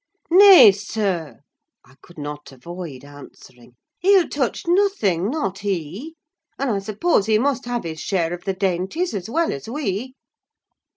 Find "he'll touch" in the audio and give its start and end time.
3.99-4.63